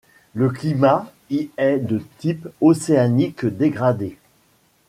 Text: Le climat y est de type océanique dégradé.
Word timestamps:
Le 0.33 0.49
climat 0.49 1.11
y 1.29 1.51
est 1.57 1.77
de 1.77 2.01
type 2.17 2.47
océanique 2.59 3.45
dégradé. 3.45 4.17